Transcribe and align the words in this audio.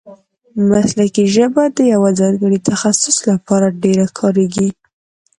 مسلکي 0.69 1.25
ژبه 1.35 1.63
د 1.75 1.79
یوه 1.93 2.09
ځانګړي 2.19 2.59
تخصص 2.69 3.17
له 3.27 3.35
پاره 3.47 3.69
ډېره 3.83 4.07
کاریږي. 4.17 4.69